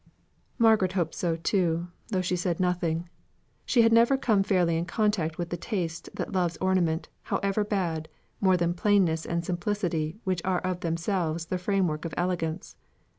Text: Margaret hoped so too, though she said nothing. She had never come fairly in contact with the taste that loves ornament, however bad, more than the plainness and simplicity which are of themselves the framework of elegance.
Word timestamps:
Margaret 0.57 0.93
hoped 0.93 1.13
so 1.13 1.35
too, 1.35 1.89
though 2.07 2.23
she 2.23 2.35
said 2.35 2.59
nothing. 2.59 3.07
She 3.67 3.83
had 3.83 3.93
never 3.93 4.17
come 4.17 4.41
fairly 4.41 4.75
in 4.75 4.85
contact 4.85 5.37
with 5.37 5.51
the 5.51 5.57
taste 5.57 6.09
that 6.15 6.31
loves 6.31 6.57
ornament, 6.57 7.07
however 7.21 7.63
bad, 7.63 8.09
more 8.39 8.57
than 8.57 8.71
the 8.71 8.81
plainness 8.81 9.27
and 9.27 9.45
simplicity 9.45 10.17
which 10.23 10.41
are 10.43 10.61
of 10.61 10.79
themselves 10.79 11.45
the 11.45 11.59
framework 11.59 12.03
of 12.05 12.15
elegance. 12.17 12.75